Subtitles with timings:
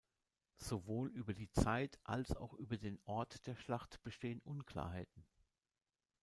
[0.57, 5.27] Sowohl über die Zeit als auch über den Ort der Schlacht bestehen Unklarheiten.